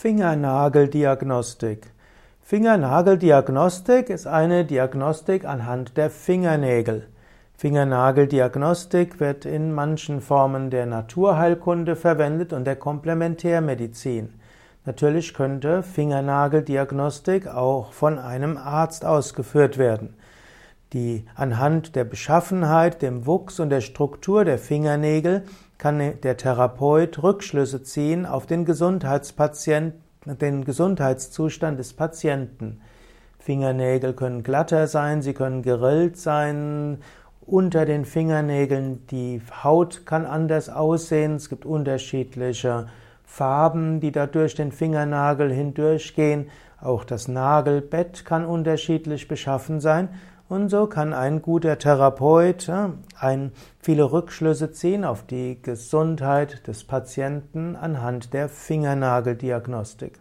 Fingernageldiagnostik. 0.00 1.90
Fingernageldiagnostik 2.42 4.10
ist 4.10 4.28
eine 4.28 4.64
Diagnostik 4.64 5.44
anhand 5.44 5.96
der 5.96 6.08
Fingernägel. 6.08 7.08
Fingernageldiagnostik 7.56 9.18
wird 9.18 9.44
in 9.44 9.72
manchen 9.72 10.20
Formen 10.20 10.70
der 10.70 10.86
Naturheilkunde 10.86 11.96
verwendet 11.96 12.52
und 12.52 12.64
der 12.64 12.76
Komplementärmedizin. 12.76 14.34
Natürlich 14.84 15.34
könnte 15.34 15.82
Fingernageldiagnostik 15.82 17.48
auch 17.48 17.92
von 17.92 18.20
einem 18.20 18.56
Arzt 18.56 19.04
ausgeführt 19.04 19.78
werden. 19.78 20.14
Die 20.92 21.26
anhand 21.34 21.96
der 21.96 22.04
Beschaffenheit, 22.04 23.02
dem 23.02 23.26
Wuchs 23.26 23.58
und 23.58 23.70
der 23.70 23.80
Struktur 23.80 24.44
der 24.44 24.58
Fingernägel 24.58 25.42
kann 25.78 26.20
der 26.22 26.36
Therapeut 26.36 27.22
Rückschlüsse 27.22 27.82
ziehen 27.82 28.26
auf 28.26 28.46
den 28.46 28.64
den 30.26 30.64
Gesundheitszustand 30.64 31.78
des 31.78 31.94
Patienten. 31.94 32.80
Fingernägel 33.38 34.12
können 34.12 34.42
glatter 34.42 34.88
sein, 34.88 35.22
sie 35.22 35.32
können 35.32 35.62
gerillt 35.62 36.16
sein. 36.16 36.98
Unter 37.40 37.86
den 37.86 38.04
Fingernägeln 38.04 39.06
die 39.06 39.40
Haut 39.62 40.04
kann 40.04 40.26
anders 40.26 40.68
aussehen. 40.68 41.36
Es 41.36 41.48
gibt 41.48 41.64
unterschiedliche 41.64 42.88
Farben, 43.24 44.00
die 44.00 44.12
da 44.12 44.26
durch 44.26 44.54
den 44.54 44.72
Fingernagel 44.72 45.52
hindurchgehen. 45.52 46.50
Auch 46.80 47.04
das 47.04 47.28
Nagelbett 47.28 48.24
kann 48.24 48.44
unterschiedlich 48.44 49.28
beschaffen 49.28 49.80
sein. 49.80 50.10
Und 50.48 50.70
so 50.70 50.86
kann 50.86 51.12
ein 51.12 51.42
guter 51.42 51.78
Therapeut 51.78 52.70
ein, 53.20 53.52
viele 53.80 54.10
Rückschlüsse 54.10 54.72
ziehen 54.72 55.04
auf 55.04 55.26
die 55.26 55.60
Gesundheit 55.60 56.66
des 56.66 56.84
Patienten 56.84 57.76
anhand 57.76 58.32
der 58.32 58.48
Fingernageldiagnostik. 58.48 60.20